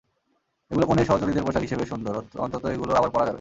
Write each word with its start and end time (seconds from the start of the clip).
এগুলো 0.71 0.85
কনের 0.87 1.07
সহচরীদের 1.09 1.45
পোশাক 1.45 1.63
হিসেবে 1.63 1.83
সুন্দর 1.91 2.13
অন্তত 2.45 2.63
এগুলো 2.75 2.91
আবার 2.95 3.09
পরা 3.11 3.23
যাবে। 3.23 3.29